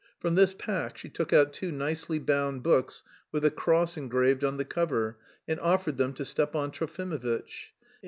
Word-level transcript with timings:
From 0.19 0.33
this 0.33 0.55
pack 0.55 0.97
she 0.97 1.09
took 1.09 1.31
out 1.31 1.53
two 1.53 1.71
nicely 1.71 2.17
bound 2.17 2.63
books 2.63 3.03
with 3.31 3.45
a 3.45 3.51
cross 3.51 3.97
engraved 3.97 4.43
on 4.43 4.57
the 4.57 4.65
cover, 4.65 5.19
and 5.47 5.59
offered 5.59 5.97
them 5.97 6.13
to 6.13 6.25
Stepan 6.25 6.71
Trofimovitch. 6.71 7.71